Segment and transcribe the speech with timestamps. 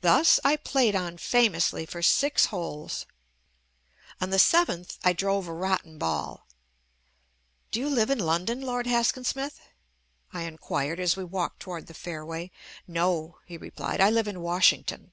[0.00, 3.04] Thus 1 played on famously for six holes.
[4.18, 6.46] On the seventh I drove a rotten ball.
[7.70, 9.60] "Do you live in London, Lord Haskin Smith?"
[10.32, 12.50] I inquired as we walked toward the fairway.
[12.88, 15.12] "No," he replied, "I live in Washington."